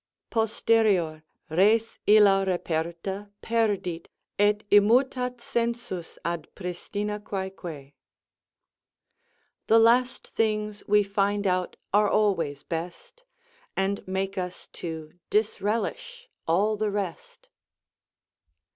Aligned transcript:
Posterior.... 0.31 1.21
res 1.47 1.99
ilia 2.07 2.43
reperta 2.43 3.29
Perdit, 3.43 4.07
et 4.39 4.63
immutat 4.71 5.39
sensus 5.39 6.17
ad 6.25 6.47
pristina 6.55 7.19
qnæqne. 7.19 7.93
"The 9.67 9.77
last 9.77 10.29
things 10.29 10.81
we 10.87 11.03
find 11.03 11.45
out 11.45 11.75
are 11.93 12.09
always 12.09 12.63
best, 12.63 13.23
And 13.77 14.01
make 14.07 14.39
us 14.39 14.65
to 14.73 15.13
disrelish 15.29 16.27
all 16.47 16.77
the 16.77 16.89
rest." 16.89 17.49